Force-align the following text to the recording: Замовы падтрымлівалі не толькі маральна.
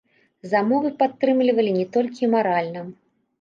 Замовы 0.53 0.89
падтрымлівалі 1.03 1.71
не 1.77 1.85
толькі 1.99 2.31
маральна. 2.35 2.81